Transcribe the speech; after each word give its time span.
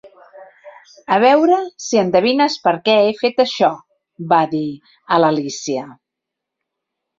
"A 1.17 1.19
veure 1.23 1.57
si 1.87 1.99
endevines 2.03 2.57
per 2.65 2.73
què 2.89 2.97
he 3.03 3.13
fet 3.21 3.45
això", 3.45 3.71
va 4.35 4.41
dir 4.57 4.65
a 5.19 5.23
l'Alícia. 5.25 5.89